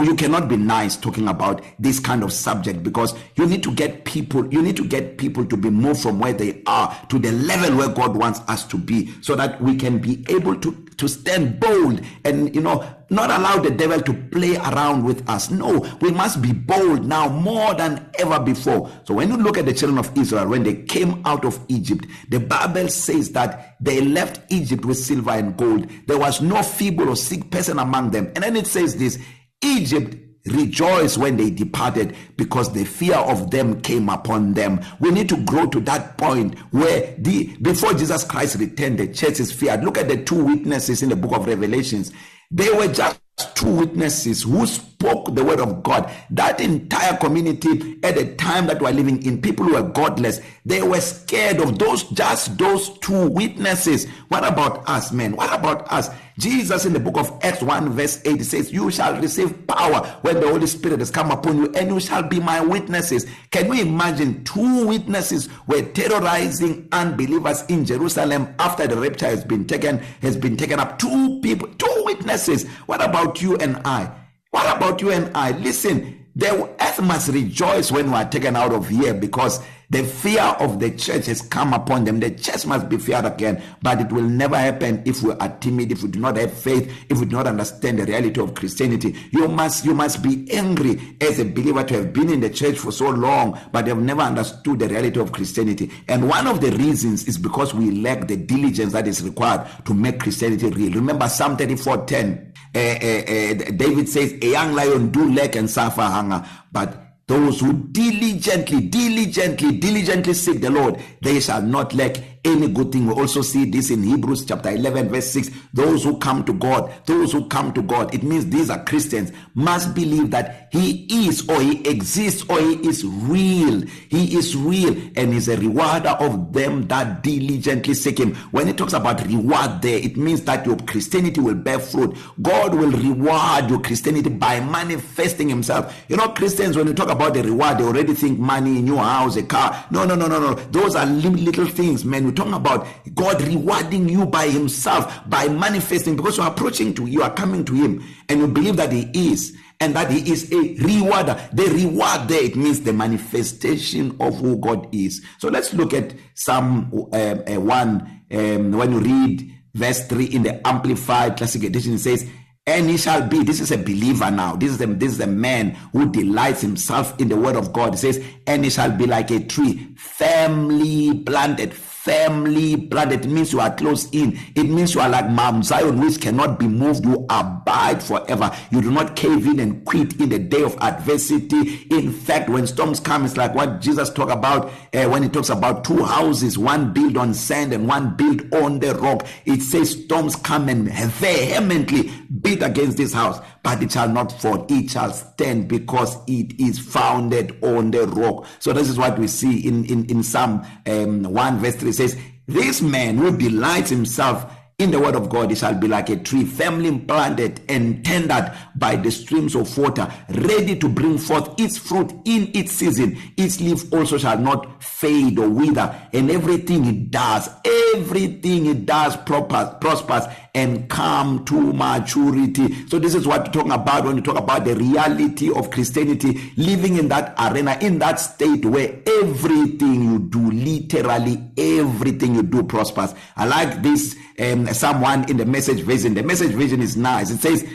you 0.00 0.14
cannot 0.16 0.48
be 0.48 0.56
nice 0.58 0.96
talking 0.98 1.28
about 1.28 1.62
this 1.78 1.98
kind 1.98 2.22
of 2.22 2.30
subject 2.30 2.82
because 2.82 3.14
you 3.36 3.46
need 3.46 3.62
to 3.62 3.72
get 3.72 4.04
people 4.04 4.46
you 4.52 4.60
need 4.60 4.76
to 4.76 4.84
get 4.86 5.16
people 5.16 5.46
to 5.46 5.56
be 5.56 5.70
moved 5.70 6.02
from 6.02 6.20
where 6.20 6.34
they 6.34 6.62
are 6.66 6.94
to 7.08 7.18
the 7.18 7.32
level 7.32 7.85
where 7.86 7.94
God 7.94 8.16
wants 8.16 8.40
us 8.48 8.64
to 8.66 8.78
be 8.78 9.12
so 9.20 9.34
that 9.36 9.60
we 9.60 9.76
can 9.76 9.98
be 9.98 10.24
able 10.28 10.58
to 10.60 10.82
to 10.96 11.08
stand 11.08 11.60
bold 11.60 12.00
and 12.24 12.54
you 12.54 12.60
know 12.62 12.82
not 13.10 13.30
allow 13.30 13.58
the 13.58 13.70
devil 13.70 14.00
to 14.00 14.14
play 14.14 14.56
around 14.56 15.04
with 15.04 15.28
us. 15.28 15.50
No 15.50 15.86
we 16.00 16.10
must 16.10 16.40
be 16.40 16.52
bold 16.52 17.04
now 17.04 17.28
more 17.28 17.74
than 17.74 18.10
ever 18.18 18.40
before. 18.40 18.90
So 19.04 19.14
when 19.14 19.28
you 19.28 19.36
look 19.36 19.58
at 19.58 19.66
the 19.66 19.74
children 19.74 19.98
of 19.98 20.16
Israel 20.16 20.48
when 20.48 20.62
they 20.62 20.82
came 20.82 21.22
out 21.24 21.44
of 21.44 21.60
Egypt 21.68 22.06
the 22.30 22.40
bible 22.40 22.88
says 22.88 23.32
that 23.32 23.76
they 23.80 24.00
left 24.00 24.40
Egypt 24.50 24.84
with 24.84 24.98
silver 24.98 25.30
and 25.32 25.56
gold. 25.56 25.88
There 26.06 26.18
was 26.18 26.40
no 26.40 26.62
feeble 26.62 27.10
or 27.10 27.16
sick 27.16 27.50
person 27.50 27.78
among 27.78 28.10
them. 28.10 28.26
And 28.34 28.42
then 28.42 28.56
it 28.56 28.66
says 28.66 28.96
this 28.96 29.18
Egypt 29.62 30.16
rejoice 30.46 31.18
when 31.18 31.36
they 31.36 31.50
departed 31.50 32.16
because 32.36 32.72
the 32.72 32.84
fear 32.84 33.16
of 33.16 33.50
them 33.50 33.80
came 33.80 34.08
upon 34.08 34.54
them. 34.54 34.80
We 35.00 35.10
need 35.10 35.28
to 35.30 35.36
grow 35.44 35.66
to 35.66 35.80
that 35.80 36.18
point 36.18 36.58
where 36.70 37.14
the 37.18 37.56
before 37.56 37.94
Jesus 37.94 38.24
Christ 38.24 38.56
returned 38.58 38.98
the 38.98 39.08
church 39.08 39.40
is 39.40 39.52
feared. 39.52 39.84
Look 39.84 39.98
at 39.98 40.08
the 40.08 40.22
two 40.22 40.44
witnesses 40.44 41.02
in 41.02 41.08
the 41.08 41.16
book 41.16 41.32
of 41.32 41.46
revelations. 41.46 42.12
They 42.50 42.70
were 42.70 42.88
just 42.88 43.20
two 43.54 43.70
witnesses 43.70 44.44
who 44.44 44.66
spoke 44.66 45.34
the 45.34 45.44
word 45.44 45.60
of 45.60 45.82
God. 45.82 46.10
That 46.30 46.60
entire 46.60 47.16
community 47.16 47.98
at 48.02 48.14
the 48.14 48.34
time 48.36 48.66
that 48.66 48.80
we 48.80 48.88
are 48.88 48.92
living 48.92 49.24
in 49.24 49.42
people 49.42 49.66
who 49.66 49.74
were 49.74 49.82
godless. 49.82 50.40
They 50.64 50.82
were 50.82 51.00
scared 51.00 51.60
of 51.60 51.78
those 51.78 52.04
just 52.04 52.56
those 52.56 52.98
two 52.98 53.28
witnesses. 53.28 54.06
What 54.28 54.46
about 54.46 54.88
us 54.88 55.12
men 55.12 55.36
what 55.36 55.52
about 55.52 55.90
us? 55.92 56.10
Jesus 56.38 56.84
in 56.84 56.92
the 56.92 57.00
book 57.00 57.16
of 57.16 57.38
Acts 57.42 57.62
1 57.62 57.90
verse 57.90 58.20
8 58.24 58.42
says 58.42 58.72
you 58.72 58.90
shall 58.90 59.18
receive 59.20 59.66
power 59.66 60.18
when 60.20 60.40
the 60.40 60.48
Holy 60.48 60.66
Spirit 60.66 60.98
has 60.98 61.10
come 61.10 61.30
upon 61.30 61.56
you 61.56 61.72
and 61.74 61.88
you 61.88 61.98
shall 61.98 62.22
be 62.22 62.40
my 62.40 62.60
witnesses. 62.60 63.26
Can 63.50 63.72
you 63.72 63.82
imagine 63.82 64.44
two 64.44 64.86
witnesses 64.86 65.48
were 65.66 65.82
terrorizing 65.82 66.88
unbelievers 66.92 67.62
in 67.68 67.84
Jerusalem 67.84 68.54
after 68.58 68.86
the 68.86 68.96
rapture 68.96 69.26
has 69.26 69.44
been 69.44 69.66
taken 69.66 69.98
has 70.20 70.36
been 70.36 70.56
taken 70.56 70.78
up? 70.78 70.98
Two 70.98 71.40
people 71.40 71.68
two 71.78 72.02
witnesses. 72.04 72.66
What 72.86 73.02
about 73.02 73.40
you 73.40 73.56
and 73.56 73.76
I? 73.86 74.10
What 74.50 74.76
about 74.76 75.00
you 75.00 75.12
and 75.12 75.34
I? 75.34 75.52
Listen 75.52 76.26
the 76.36 76.70
earth 76.80 77.00
must 77.00 77.28
rejoice 77.28 77.90
when 77.90 78.10
we 78.10 78.14
are 78.14 78.28
taken 78.28 78.56
out 78.56 78.74
of 78.74 78.86
here 78.88 79.14
because 79.14 79.60
the 79.90 80.02
fear 80.02 80.42
of 80.42 80.80
the 80.80 80.90
church 80.90 81.26
has 81.26 81.42
come 81.42 81.72
upon 81.72 82.04
them. 82.04 82.20
The 82.20 82.30
church 82.30 82.66
must 82.66 82.88
be 82.88 82.98
feared 82.98 83.24
again 83.24 83.62
but 83.82 84.00
it 84.00 84.12
will 84.12 84.22
never 84.22 84.56
happen 84.56 85.02
if 85.04 85.22
we 85.22 85.32
are 85.32 85.48
timid 85.58 85.92
if 85.92 86.02
we 86.02 86.08
do 86.10 86.18
not 86.18 86.36
have 86.36 86.52
faith 86.52 86.92
if 87.08 87.18
we 87.18 87.26
do 87.26 87.36
not 87.36 87.46
understand 87.46 87.98
the 87.98 88.04
reality 88.04 88.40
of 88.40 88.54
Christianity. 88.54 89.14
You 89.30 89.48
must 89.48 89.84
you 89.84 89.94
must 89.94 90.22
be 90.22 90.50
angry 90.52 91.16
as 91.20 91.38
a 91.38 91.44
believer 91.44 91.84
to 91.84 91.94
have 91.94 92.12
been 92.12 92.30
in 92.30 92.40
the 92.40 92.50
church 92.50 92.78
for 92.78 92.92
so 92.92 93.10
long 93.10 93.58
but 93.72 93.86
have 93.86 94.00
never 94.00 94.22
understood 94.22 94.78
the 94.78 94.88
reality 94.88 95.20
of 95.20 95.32
Christianity. 95.32 95.90
And 96.08 96.28
one 96.28 96.46
of 96.46 96.60
the 96.60 96.70
reasons 96.72 97.26
is 97.28 97.38
because 97.38 97.74
we 97.74 97.90
lack 97.90 98.26
the 98.26 98.36
diligence 98.36 98.92
that 98.92 99.06
is 99.06 99.22
required 99.22 99.66
to 99.84 99.94
make 99.94 100.20
Christianity 100.20 100.68
real. 100.70 100.92
Remember 100.92 101.28
Psalm 101.28 101.56
34:10 101.56 102.52
uh, 102.74 102.78
uh, 102.78 102.82
uh, 102.82 103.70
David 103.76 104.08
says 104.08 104.32
a 104.42 104.46
young 104.50 104.74
lion 104.74 105.10
do 105.10 105.32
lack 105.32 105.56
and 105.56 105.70
suffer 105.70 106.02
hunger 106.02 106.44
but 106.72 107.05
those 107.28 107.60
who 107.60 107.72
diligently 107.90 108.82
diligently 108.82 109.72
diligently 109.78 110.32
seek 110.32 110.60
the 110.60 110.70
Lord 110.70 111.00
they 111.22 111.40
shall 111.40 111.62
not 111.62 111.92
lack 111.94 112.16
any 112.46 112.68
good 112.68 112.92
thing 112.92 113.06
we 113.06 113.12
also 113.12 113.42
see 113.42 113.64
this 113.64 113.90
in 113.90 114.02
Hebrews 114.02 114.44
chapter 114.44 114.70
11 114.70 115.08
verse 115.08 115.30
6 115.32 115.50
those 115.74 116.04
who 116.04 116.18
come 116.18 116.44
to 116.44 116.52
God 116.52 116.92
those 117.06 117.32
who 117.32 117.46
come 117.48 117.72
to 117.72 117.82
God 117.82 118.14
it 118.14 118.22
means 118.22 118.46
these 118.46 118.70
are 118.70 118.82
Christians 118.84 119.32
must 119.54 119.94
believe 119.94 120.30
that 120.30 120.68
he 120.70 121.06
is 121.28 121.48
or 121.48 121.60
he 121.60 121.86
exists 121.88 122.44
or 122.48 122.60
he 122.60 122.74
is 122.86 123.04
real. 123.04 123.82
He 124.08 124.36
is 124.36 124.56
real 124.56 124.94
and 125.16 125.32
is 125.32 125.48
a 125.48 125.56
rewarder 125.56 126.10
of 126.10 126.52
them 126.52 126.86
that 126.88 127.22
diligently 127.22 127.94
seek 127.94 128.18
him. 128.18 128.34
When 128.52 128.68
it 128.68 128.76
talks 128.76 128.92
about 128.92 129.26
reward 129.26 129.82
there 129.82 129.98
it 129.98 130.16
means 130.16 130.42
that 130.42 130.66
your 130.66 130.76
Christianity 130.76 131.40
will 131.40 131.54
bear 131.54 131.78
fruit. 131.78 132.16
God 132.42 132.74
will 132.74 132.90
reward 132.90 133.70
your 133.70 133.80
Christianity 133.80 134.30
by 134.30 134.60
manifesting 134.60 135.48
himself. 135.48 136.04
You 136.08 136.16
know 136.16 136.28
Christians 136.28 136.76
when 136.76 136.86
you 136.86 136.94
talk 136.94 137.08
about 137.08 137.34
the 137.34 137.42
reward 137.42 137.78
they 137.78 137.84
already 137.84 138.14
think 138.14 138.38
money 138.38 138.82
new 138.82 138.96
house 138.96 139.36
a 139.36 139.42
car. 139.42 139.86
No 139.90 140.04
no 140.04 140.14
no 140.14 140.28
no 140.28 140.38
no. 140.38 140.54
Those 140.54 140.94
are 140.94 141.06
little 141.06 141.66
things 141.66 142.04
man. 142.04 142.35
Talking 142.36 142.54
about 142.54 142.86
God 143.14 143.42
rewarding 143.42 144.08
you 144.08 144.26
by 144.26 144.48
himself 144.48 145.12
by 145.28 145.48
manifesting 145.48 146.16
because 146.16 146.36
you're 146.36 146.46
approaching 146.46 146.94
to 146.94 147.06
you 147.06 147.22
are 147.22 147.32
coming 147.32 147.64
to 147.64 147.74
him 147.74 148.04
and 148.28 148.40
you 148.40 148.46
believe 148.46 148.76
that 148.76 148.92
he 148.92 149.10
is 149.14 149.56
and 149.80 149.94
that 149.94 150.10
he 150.10 150.30
is 150.30 150.50
a 150.52 150.74
rewarder. 150.84 151.38
The 151.52 151.64
reward 151.64 152.28
there 152.28 152.44
it 152.44 152.56
means 152.56 152.80
the 152.80 152.92
manifestation 152.92 154.16
of 154.20 154.38
who 154.38 154.56
God 154.56 154.94
is. 154.94 155.22
So 155.38 155.48
let's 155.48 155.74
look 155.74 155.92
at 155.92 156.14
Psalm 156.34 156.90
uh, 157.12 157.16
uh, 157.16 157.60
1 157.60 158.22
um, 158.32 158.72
when 158.72 158.92
you 158.92 159.00
read 159.00 159.52
verse 159.74 160.06
3 160.06 160.24
in 160.26 160.42
the 160.42 160.66
amplified 160.66 161.36
classic 161.36 161.64
edition 161.64 161.94
it 161.94 161.98
says 161.98 162.26
and 162.66 162.90
he 162.90 162.96
shall 162.96 163.26
be 163.26 163.44
this 163.44 163.60
is 163.60 163.70
a 163.70 163.78
believer 163.78 164.28
now. 164.30 164.56
This 164.56 164.70
is 164.70 164.78
the 164.78 164.86
this 164.86 165.12
is 165.12 165.18
the 165.18 165.26
man 165.26 165.70
who 165.92 166.10
delights 166.10 166.62
himself 166.62 167.18
in 167.20 167.28
the 167.28 167.36
word 167.36 167.54
of 167.54 167.72
God. 167.72 167.94
It 167.94 167.98
says 167.98 168.24
and 168.46 168.64
he 168.64 168.70
shall 168.70 168.90
be 168.90 169.06
like 169.06 169.30
a 169.30 169.44
tree 169.44 169.94
firmly 169.96 171.22
planted 171.22 171.72
firmly 172.06 172.76
planted 172.86 173.16
it 173.16 173.28
means 173.28 173.52
you 173.52 173.60
are 173.60 173.74
close 173.74 174.08
in. 174.10 174.38
It 174.54 174.64
means 174.64 174.94
you 174.94 175.00
are 175.00 175.08
like 175.08 175.28
Mount 175.28 175.64
Zion 175.64 176.00
which 176.00 176.20
cannot 176.20 176.58
be 176.58 176.68
moved. 176.68 177.04
You 177.04 177.26
abide 177.28 178.02
forever. 178.02 178.54
You 178.70 178.80
do 178.80 178.90
not 178.92 179.16
cave 179.16 179.46
in 179.46 179.58
and 179.58 179.84
quit 179.84 180.20
in 180.20 180.28
the 180.28 180.38
day 180.38 180.62
of 180.62 180.76
adversity. 180.80 181.86
In 181.90 182.12
fact 182.12 182.48
when 182.48 182.66
storms 182.66 183.00
come 183.00 183.24
it's 183.24 183.36
like 183.36 183.54
what 183.54 183.80
Jesus 183.80 184.10
talk 184.10 184.30
about 184.30 184.70
uh, 184.94 185.08
when 185.08 185.24
he 185.24 185.28
talks 185.28 185.48
about 185.48 185.84
two 185.84 186.04
houses 186.04 186.56
one 186.56 186.92
built 186.92 187.16
on 187.16 187.34
sand 187.34 187.72
and 187.72 187.88
one 187.88 188.16
built 188.16 188.40
on 188.54 188.78
the 188.78 188.94
rock. 188.94 189.26
It 189.44 189.62
says 189.62 190.04
storms 190.04 190.36
come 190.36 190.68
and 190.68 190.88
vehemently 190.88 192.12
beat 192.40 192.62
against 192.62 192.96
this 192.98 193.12
house 193.12 193.40
but 193.62 193.82
it 193.82 193.90
shall 193.90 194.08
not 194.08 194.30
fall. 194.30 194.64
It 194.68 194.90
shall 194.90 195.12
stand 195.12 195.66
because 195.66 196.18
it 196.28 196.60
is 196.60 196.78
founded 196.78 197.58
on 197.64 197.90
the 197.90 198.06
rock. 198.06 198.46
So 198.60 198.72
this 198.72 198.88
is 198.88 198.96
what 198.96 199.18
we 199.18 199.26
see 199.26 199.66
in 199.66 199.84
in 199.86 200.04
in 200.06 200.22
Psalm 200.22 200.64
um 200.86 201.24
1 201.24 201.58
verse 201.58 201.74
3 201.74 201.90
says 201.96 202.16
this 202.46 202.80
man 202.82 203.18
who 203.18 203.36
delights 203.36 203.90
himself 203.90 204.52
in 204.78 204.90
the 204.90 205.00
word 205.00 205.16
of 205.16 205.28
God 205.28 205.50
he 205.50 205.56
shall 205.56 205.74
be 205.74 205.88
like 205.88 206.10
a 206.10 206.16
tree 206.16 206.44
firmly 206.44 206.98
planted 206.98 207.60
and 207.68 208.04
tended 208.04 208.52
by 208.78 208.96
the 208.96 209.10
streams 209.10 209.54
of 209.54 209.76
water 209.78 210.10
ready 210.30 210.76
to 210.76 210.88
bring 210.88 211.18
forth 211.18 211.58
its 211.58 211.78
fruit 211.78 212.10
in 212.24 212.50
its 212.54 212.72
season. 212.72 213.18
Its 213.36 213.60
leaf 213.60 213.92
also 213.92 214.18
shall 214.18 214.38
not 214.38 214.82
fade 214.82 215.38
or 215.38 215.48
wither 215.48 215.94
and 216.12 216.30
everything 216.30 216.84
it 216.84 217.10
does 217.10 217.48
everything 217.96 218.66
it 218.66 218.86
does 218.86 219.16
proper 219.18 219.76
prospers 219.80 220.24
and 220.54 220.88
come 220.88 221.44
to 221.44 221.72
maturity. 221.72 222.86
So 222.86 222.98
this 222.98 223.14
is 223.14 223.26
what 223.26 223.46
we're 223.46 223.52
talking 223.52 223.72
about 223.72 224.04
when 224.04 224.16
we 224.16 224.22
talk 224.22 224.36
about 224.36 224.64
the 224.64 224.74
reality 224.74 225.52
of 225.52 225.70
Christianity 225.70 226.52
living 226.56 226.96
in 226.96 227.08
that 227.08 227.34
arena 227.38 227.76
in 227.80 227.98
that 227.98 228.20
state 228.20 228.64
where 228.64 228.98
everything 229.06 230.02
you 230.02 230.18
do 230.18 230.50
literally 230.50 231.50
everything 231.58 232.34
you 232.34 232.42
do 232.42 232.62
prospers. 232.62 233.14
I 233.36 233.46
like 233.46 233.82
this 233.82 234.16
um 234.38 234.66
someone 234.68 235.28
in 235.30 235.36
the 235.36 235.46
message 235.46 235.80
version. 235.82 236.14
The 236.14 236.22
message 236.22 236.52
version 236.52 236.80
is 236.80 236.96
nice. 236.96 237.30
It 237.30 237.38
says 237.38 237.66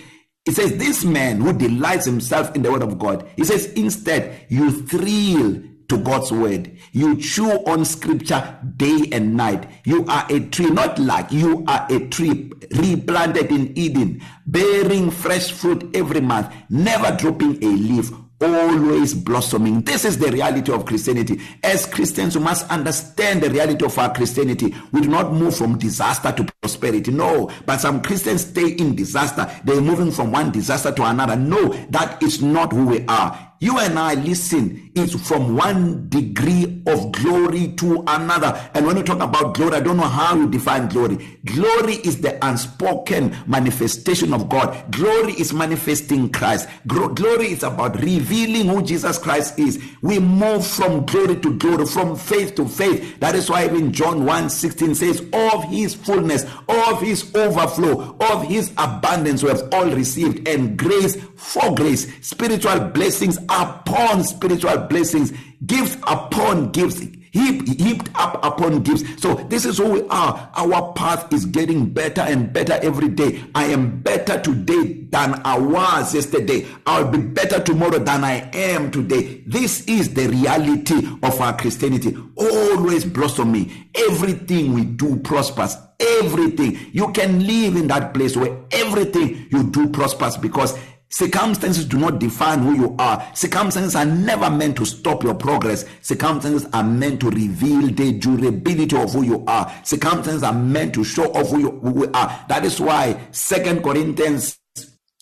it 0.45 0.53
says 0.53 0.77
this 0.77 1.03
man 1.03 1.39
who 1.39 1.53
delights 1.53 2.05
himself 2.05 2.55
in 2.55 2.61
the 2.61 2.71
word 2.71 2.83
of 2.83 2.97
God 2.97 3.27
he 3.35 3.43
says 3.43 3.65
instead 3.73 4.45
you 4.49 4.71
thrill 4.71 5.61
to 5.91 5.97
God's 5.97 6.31
word. 6.31 6.71
You 6.93 7.17
chew 7.17 7.51
on 7.67 7.83
scripture 7.83 8.57
day 8.77 9.09
and 9.11 9.35
night. 9.35 9.69
You 9.83 10.05
are 10.07 10.25
a 10.29 10.39
tree, 10.39 10.69
not 10.69 10.97
like 10.97 11.33
you 11.33 11.65
are 11.67 11.85
a 11.89 12.07
tree 12.07 12.49
replanted 12.71 13.51
in 13.51 13.77
Eden, 13.77 14.23
bearing 14.47 15.11
fresh 15.11 15.51
fruit 15.51 15.93
every 15.93 16.21
month, 16.21 16.53
never 16.69 17.13
dropping 17.17 17.61
a 17.61 17.67
leaf 17.67 18.09
always 18.41 19.13
blossoming. 19.13 19.81
This 19.81 20.05
is 20.05 20.17
the 20.17 20.31
reality 20.31 20.71
of 20.71 20.85
christianity. 20.85 21.39
As 21.63 21.85
christians 21.85 22.37
we 22.37 22.43
must 22.43 22.69
understand 22.69 23.41
the 23.41 23.49
reality 23.49 23.85
of 23.85 23.97
our 23.97 24.13
christianity. 24.13 24.75
We 24.91 25.01
do 25.01 25.07
not 25.09 25.33
move 25.33 25.55
from 25.55 25.77
disaster 25.77 26.31
to 26.31 26.47
prosperity. 26.61 27.11
No. 27.11 27.49
But 27.65 27.81
some 27.81 28.01
christians 28.01 28.45
stay 28.45 28.69
in 28.69 28.95
disaster. 28.95 29.49
They're 29.63 29.81
moving 29.81 30.11
from 30.11 30.31
one 30.31 30.51
disaster 30.51 30.91
to 30.91 31.03
another. 31.03 31.35
No 31.35 31.69
that 31.89 32.21
is 32.23 32.41
not 32.41 32.73
who 32.73 32.85
we 32.85 33.05
are. 33.07 33.53
You 33.59 33.77
and 33.77 33.99
I 33.99 34.15
listen 34.15 34.90
is 34.95 35.15
from 35.27 35.55
one 35.55 36.09
degree 36.09 36.81
of 36.87 37.11
glory 37.11 37.73
to 37.77 38.03
another. 38.07 38.69
And 38.73 38.85
when 38.85 38.97
you 38.97 39.03
talk 39.03 39.21
about 39.21 39.53
glory 39.53 39.75
I 39.75 39.79
don't 39.79 39.97
know 39.97 40.03
how 40.03 40.35
you 40.35 40.49
define 40.49 40.89
glory. 40.89 41.39
Glory 41.45 41.95
is 41.95 42.21
the 42.21 42.37
unspoken 42.45 43.35
manifestation 43.47 44.33
of 44.33 44.49
God. 44.49 44.91
Glory 44.91 45.33
is 45.33 45.53
manifesting 45.53 46.29
Christ. 46.29 46.67
Glory 46.87 47.51
is 47.51 47.63
about 47.63 47.99
revealing 48.01 48.67
who 48.67 48.81
Jesus 48.81 49.17
Christ 49.17 49.57
is. 49.57 49.81
We 50.01 50.19
move 50.19 50.65
from 50.65 51.05
glory 51.05 51.37
to 51.37 51.57
glory 51.57 51.85
from 51.85 52.15
faith 52.15 52.55
to 52.55 52.67
faith. 52.67 53.19
That 53.19 53.35
is 53.35 53.49
why 53.49 53.65
even 53.65 53.91
John 53.91 54.25
1:16 54.25 54.95
says 54.95 55.21
of 55.33 55.63
his 55.65 55.93
fullness 55.95 56.45
of 56.67 57.01
his 57.01 57.33
overflow 57.35 58.15
of 58.19 58.43
his 58.43 58.71
abundance 58.77 59.43
we 59.43 59.49
have 59.49 59.67
all 59.71 59.89
received 59.89 60.47
and 60.47 60.77
grace 60.77 61.17
for 61.35 61.73
grace. 61.75 62.07
Spiritual 62.21 62.79
blessings 62.89 63.37
upon 63.49 64.23
spiritual 64.23 64.80
blessings 64.87 65.31
gifts 65.65 65.95
upon 66.07 66.71
gifts 66.71 67.01
heap 67.31 67.67
heaped 67.79 68.09
up 68.15 68.43
upon 68.43 68.83
gifts. 68.83 69.03
So 69.21 69.35
this 69.35 69.65
is 69.65 69.77
who 69.77 69.89
we 69.91 70.07
are. 70.09 70.51
Our 70.55 70.93
path 70.93 71.31
is 71.33 71.45
getting 71.45 71.89
better 71.89 72.21
and 72.21 72.51
better 72.51 72.73
every 72.81 73.09
day. 73.09 73.43
I 73.55 73.65
am 73.65 74.01
better 74.01 74.39
today 74.39 75.07
than 75.11 75.41
i 75.43 75.57
was 75.57 76.13
yesterday. 76.13 76.65
I'll 76.85 77.09
be 77.09 77.17
better 77.17 77.59
tomorrow 77.61 77.99
than 77.99 78.23
i 78.23 78.49
am 78.53 78.91
today. 78.91 79.43
This 79.47 79.85
is 79.85 80.13
the 80.13 80.27
reality 80.27 81.07
of 81.23 81.39
our 81.41 81.57
christianity. 81.57 82.15
Always 82.35 83.05
blossoming 83.05 83.71
everything 83.95 84.73
we 84.73 84.85
do 84.85 85.17
prospers. 85.17 85.75
Everything. 85.99 86.79
You 86.93 87.11
can 87.11 87.45
live 87.45 87.75
in 87.75 87.87
that 87.87 88.13
place 88.13 88.35
where 88.35 88.57
everything 88.71 89.47
you 89.51 89.63
do 89.69 89.89
prospers 89.89 90.37
because 90.37 90.77
Circumstances 91.11 91.85
do 91.85 91.97
not 91.99 92.19
define 92.19 92.59
who 92.59 92.73
you 92.73 92.95
are. 92.97 93.29
Circumstances 93.35 93.95
are 93.95 94.05
never 94.05 94.49
meant 94.49 94.77
to 94.77 94.85
stop 94.85 95.23
your 95.23 95.35
progress. 95.35 95.85
Circumstances 96.01 96.67
are 96.73 96.83
meant 96.83 97.19
to 97.19 97.29
reveal 97.29 97.87
the 97.87 98.13
durability 98.13 98.95
of 98.95 99.11
who 99.11 99.23
you 99.23 99.43
are. 99.45 99.71
Circumstances 99.83 100.41
are 100.41 100.53
meant 100.53 100.93
to 100.93 101.03
show 101.03 101.25
off 101.33 101.49
who 101.49 101.59
you, 101.59 101.71
who 101.71 102.05
you 102.05 102.11
are. 102.13 102.45
That 102.47 102.63
is 102.63 102.79
why 102.79 103.19
Second 103.31 103.83
Corinthians 103.83 104.57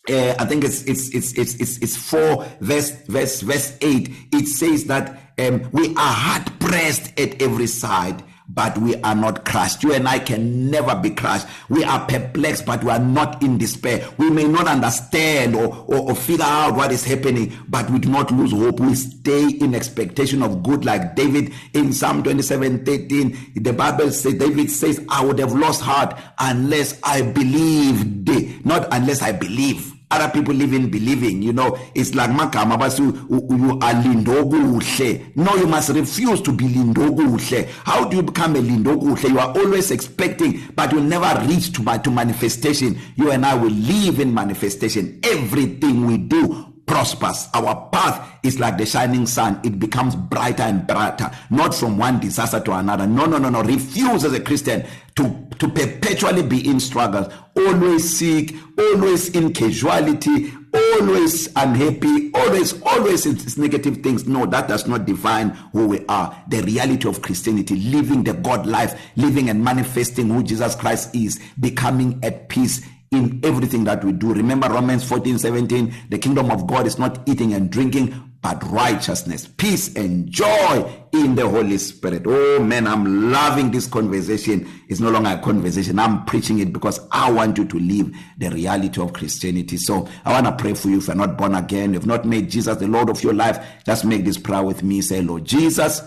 uh, 0.09 0.35
I 0.39 0.45
think 0.45 0.63
it's 0.63 0.83
it's 0.83 1.13
it's 1.13 1.33
it's 1.33 1.55
it's 1.55 1.77
it's 1.79 1.95
4 1.95 2.43
verse 2.61 2.91
verse 3.07 3.41
verse 3.41 3.77
8 3.81 4.09
it 4.31 4.47
says 4.47 4.85
that 4.85 5.33
um, 5.37 5.69
we 5.71 5.89
are 5.89 6.13
hard 6.13 6.59
pressed 6.59 7.19
at 7.19 7.39
every 7.41 7.67
side 7.67 8.23
but 8.49 8.77
we 8.79 8.95
are 9.01 9.15
not 9.15 9.45
crushed. 9.45 9.83
You 9.83 9.93
and 9.93 10.07
I 10.07 10.19
can 10.19 10.69
never 10.69 10.95
be 10.95 11.11
crushed. 11.11 11.47
We 11.69 11.83
are 11.83 12.05
perplexed, 12.07 12.65
but 12.65 12.83
we 12.83 12.89
are 12.89 12.99
not 12.99 13.43
in 13.43 13.57
despair. 13.57 14.07
We 14.17 14.29
may 14.29 14.45
not 14.45 14.67
understand 14.67 15.55
or, 15.55 15.67
or, 15.87 16.11
or 16.11 16.15
figure 16.15 16.43
out 16.45 16.75
what 16.75 16.91
is 16.91 17.05
happening, 17.05 17.53
but 17.67 17.89
we 17.89 17.99
do 17.99 18.09
not 18.09 18.31
lose 18.31 18.51
hope. 18.51 18.79
We 18.79 18.95
stay 18.95 19.49
in 19.49 19.75
expectation 19.75 20.41
of 20.41 20.63
good, 20.63 20.83
like 20.83 21.15
David 21.15 21.53
in 21.73 21.93
Psalm 21.93 22.23
27 22.23 22.85
13. 22.85 23.53
The 23.55 23.73
Bible 23.73 24.11
says, 24.11 24.33
David 24.33 24.71
says, 24.71 25.05
I 25.09 25.23
would 25.23 25.39
have 25.39 25.53
lost 25.53 25.81
heart 25.81 26.17
unless 26.39 26.99
I 27.03 27.21
believed, 27.21 28.65
not 28.65 28.87
unless 28.91 29.21
I 29.21 29.31
believe 29.31 29.98
other 30.11 30.29
people 30.29 30.53
live 30.53 30.73
in 30.73 30.89
believing 30.89 31.41
you 31.41 31.53
know 31.53 31.77
it's 31.93 32.15
like 32.15 32.29
magama 32.31 32.77
basu 32.77 33.03
you 33.29 33.79
are 33.81 33.93
lindo 34.03 34.43
kuhle. 34.49 35.35
No 35.35 35.55
you 35.55 35.67
must 35.67 35.89
refuse 35.89 36.41
to 36.41 36.51
be 36.51 36.65
lindo 36.65 37.15
kuhle. 37.15 37.67
How 37.83 38.05
do 38.05 38.17
you 38.17 38.23
become 38.23 38.55
a 38.55 38.59
lindo 38.59 38.95
kuhle? 38.99 39.29
You 39.29 39.39
are 39.39 39.53
always 39.57 39.91
expecting 39.91 40.61
but 40.75 40.91
you 40.91 41.01
never 41.01 41.45
reach 41.47 41.71
to 41.73 41.99
to 41.99 42.11
manifestation. 42.11 42.99
You 43.15 43.31
and 43.31 43.45
I 43.45 43.55
will 43.55 43.71
live 43.71 44.19
in 44.19 44.33
manifestation. 44.33 45.19
Everything 45.23 46.05
we 46.05 46.17
do 46.17 46.65
prospers. 46.89 47.47
Our 47.53 47.87
path 47.91 48.39
is 48.41 48.59
like 48.59 48.79
the 48.79 48.85
shining 48.85 49.27
sun. 49.27 49.61
It 49.63 49.77
becomes 49.77 50.15
brighter 50.15 50.63
and 50.63 50.87
brighter 50.87 51.29
not 51.51 51.75
from 51.75 51.99
one 51.99 52.19
disaster 52.19 52.59
to 52.61 52.71
another. 52.73 53.05
No 53.05 53.25
no 53.25 53.37
no 53.37 53.49
no. 53.49 53.61
Refuse 53.61 54.25
as 54.25 54.33
a 54.33 54.39
christian 54.39 54.83
to 55.15 55.47
to 55.59 55.67
perpetually 55.69 56.41
be 56.41 56.67
in 56.67 56.79
struggles. 56.79 57.31
Always 57.55 58.17
sick 58.17 58.55
always 58.79 59.29
in 59.29 59.53
casualty 59.53 60.51
always 60.73 61.47
unhappy 61.55 62.31
always 62.33 62.81
always 62.81 63.27
it's 63.27 63.55
negative 63.55 63.97
things. 63.97 64.27
No 64.27 64.47
that 64.47 64.67
does 64.67 64.87
not 64.87 65.05
define 65.05 65.49
who 65.71 65.87
we 65.87 66.03
are. 66.07 66.35
The 66.47 66.63
reality 66.63 67.07
of 67.07 67.21
christianity 67.21 67.75
living 67.75 68.23
the 68.23 68.33
god 68.33 68.65
life 68.65 68.99
living 69.15 69.51
and 69.51 69.63
manifesting 69.63 70.29
who 70.29 70.41
jesus 70.41 70.73
christ 70.75 71.13
is 71.15 71.39
becoming 71.59 72.19
at 72.23 72.49
peace 72.49 72.81
in 73.11 73.39
everything 73.43 73.83
that 73.85 74.03
we 74.03 74.11
do. 74.11 74.33
Remember 74.33 74.69
Romans 74.69 75.03
14:17 75.03 76.09
the 76.09 76.17
kingdom 76.17 76.51
of 76.51 76.67
God 76.67 76.85
is 76.85 76.99
not 76.99 77.27
eating 77.27 77.53
and 77.53 77.69
drinking 77.69 78.13
but 78.41 78.63
righteousness 78.71 79.49
peace 79.57 79.93
and 79.95 80.29
joy 80.29 80.89
in 81.11 81.35
the 81.35 81.47
holy 81.47 81.77
spirit. 81.77 82.23
Oh 82.25 82.59
man 82.59 82.85
i'm 82.87 83.31
loving 83.31 83.71
this 83.71 83.87
conversation. 83.87 84.67
It's 84.87 84.99
no 84.99 85.09
longer 85.09 85.31
a 85.31 85.37
conversation. 85.41 85.97
I'm 85.97 86.25
preaching 86.25 86.59
it 86.59 86.71
because 86.71 86.99
i 87.11 87.31
want 87.31 87.57
you 87.57 87.65
to 87.65 87.79
live 87.79 88.15
the 88.37 88.49
reality 88.49 89.01
of 89.01 89.13
christianity. 89.13 89.77
So 89.77 90.07
i 90.25 90.31
want 90.31 90.45
to 90.45 90.63
pray 90.63 90.75
for 90.75 90.89
you 90.89 90.99
if 90.99 91.07
you're 91.07 91.15
not 91.15 91.37
born 91.37 91.55
again 91.55 91.93
you've 91.93 92.05
not 92.05 92.25
made 92.25 92.49
jesus 92.49 92.77
the 92.77 92.87
lord 92.87 93.09
of 93.09 93.23
your 93.23 93.33
life 93.33 93.63
just 93.85 94.05
make 94.05 94.23
this 94.23 94.37
prayer 94.37 94.63
with 94.63 94.83
me. 94.83 95.01
Say 95.01 95.21
lord 95.21 95.45
jesus 95.45 96.03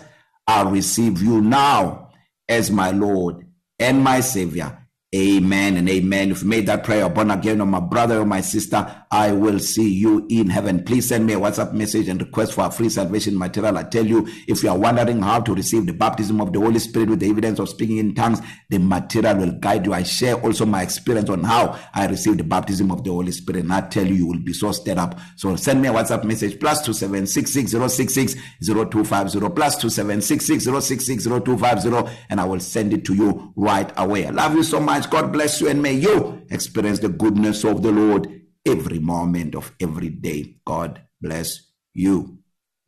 i 0.46 0.62
receive 0.62 1.20
you 1.20 1.40
now 1.40 2.10
as 2.48 2.70
my 2.70 2.90
lord 2.92 3.44
and 3.78 4.02
my 4.04 4.20
savior. 4.20 4.81
Amen 5.14 5.76
and 5.76 5.90
amen. 5.90 6.30
If 6.30 6.42
you 6.42 6.48
made 6.48 6.66
that 6.66 6.84
prayer 6.84 7.08
born 7.08 7.30
again 7.30 7.60
or 7.60 7.66
my 7.66 7.80
brother 7.80 8.20
or 8.20 8.24
my 8.24 8.40
sister, 8.40 9.01
I 9.12 9.30
will 9.30 9.58
see 9.58 9.92
you 9.92 10.26
in 10.30 10.48
heaven. 10.48 10.82
Please 10.84 11.06
send 11.06 11.26
me 11.26 11.34
a 11.34 11.38
WhatsApp 11.38 11.74
message 11.74 12.08
and 12.08 12.18
request 12.18 12.54
for 12.54 12.64
a 12.64 12.70
free 12.70 12.88
salvation 12.88 13.38
material. 13.38 13.76
I 13.76 13.82
tell 13.82 14.06
you, 14.06 14.26
if 14.48 14.62
you 14.62 14.70
are 14.70 14.78
wondering 14.78 15.20
how 15.20 15.40
to 15.42 15.54
receive 15.54 15.84
the 15.84 15.92
baptism 15.92 16.40
of 16.40 16.54
the 16.54 16.58
Holy 16.58 16.78
Spirit 16.78 17.10
with 17.10 17.20
the 17.20 17.28
evidence 17.28 17.58
of 17.58 17.68
speaking 17.68 17.98
in 17.98 18.14
tongues, 18.14 18.40
the 18.70 18.78
material 18.78 19.36
will 19.36 19.52
guide 19.52 19.84
you. 19.84 19.92
I 19.92 20.02
share 20.02 20.36
also 20.36 20.64
my 20.64 20.80
experience 20.82 21.28
on 21.28 21.44
how 21.44 21.78
I 21.92 22.06
received 22.06 22.38
the 22.38 22.44
baptism 22.44 22.90
of 22.90 23.04
the 23.04 23.10
Holy 23.10 23.32
Spirit. 23.32 23.64
And 23.64 23.72
I 23.74 23.82
tell 23.82 24.06
you, 24.06 24.14
you 24.14 24.26
will 24.26 24.38
be 24.38 24.54
so 24.54 24.72
stirred 24.72 24.96
up. 24.96 25.20
So 25.36 25.56
send 25.56 25.82
me 25.82 25.88
a 25.88 25.92
WhatsApp 25.92 26.24
message 26.24 26.58
plus 26.58 26.80
two 26.80 26.94
seven 26.94 27.26
six 27.26 27.52
six 27.52 27.70
zero 27.70 27.88
six 27.88 28.14
six 28.14 28.34
zero 28.64 28.86
two 28.86 29.04
five 29.04 29.28
zero 29.28 29.50
plus 29.50 29.76
two 29.76 29.90
seven 29.90 30.22
six 30.22 30.46
six 30.46 30.64
zero 30.64 30.80
six 30.80 31.04
six 31.04 31.24
zero 31.24 31.38
two 31.38 31.58
five 31.58 31.82
zero, 31.82 32.08
and 32.30 32.40
I 32.40 32.46
will 32.46 32.60
send 32.60 32.94
it 32.94 33.04
to 33.04 33.14
you 33.14 33.52
right 33.56 33.92
away. 33.98 34.26
I 34.26 34.30
love 34.30 34.54
you 34.54 34.62
so 34.62 34.80
much. 34.80 35.10
God 35.10 35.34
bless 35.34 35.60
you, 35.60 35.68
and 35.68 35.82
may 35.82 35.92
you 35.92 36.46
experience 36.50 37.00
the 37.00 37.10
goodness 37.10 37.62
of 37.64 37.82
the 37.82 37.92
Lord 37.92 38.38
every 38.66 38.98
moment 38.98 39.54
of 39.54 39.72
every 39.80 40.08
day. 40.08 40.56
God 40.64 41.02
bless 41.20 41.72
you. 41.94 42.38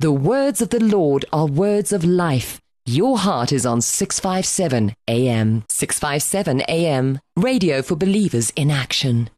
The 0.01 0.13
words 0.13 0.61
of 0.61 0.71
the 0.71 0.83
Lord 0.83 1.25
are 1.33 1.47
words 1.47 1.93
of 1.93 2.05
life. 2.05 2.61
Your 2.87 3.17
heart 3.17 3.53
is 3.53 3.65
on 3.65 3.81
657 3.81 4.95
AM. 5.09 5.65
657 5.69 6.61
AM. 6.69 7.19
Radio 7.37 7.81
for 7.81 7.97
believers 7.97 8.53
in 8.57 8.71
action. 8.71 9.31